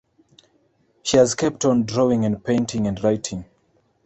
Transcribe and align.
She 1.03 1.17
has 1.17 1.35
kept 1.35 1.63
on 1.63 1.83
drawing 1.83 2.25
and 2.25 2.43
painting 2.43 2.87
and 2.87 2.99
writing. 3.03 3.45